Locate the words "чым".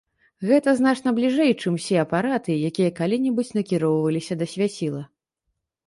1.61-1.77